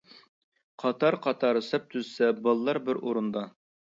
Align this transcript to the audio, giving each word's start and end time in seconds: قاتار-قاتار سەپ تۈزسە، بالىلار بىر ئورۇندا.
قاتار-قاتار 0.83 1.59
سەپ 1.67 1.85
تۈزسە، 1.91 2.31
بالىلار 2.47 2.79
بىر 2.87 3.03
ئورۇندا. 3.03 3.47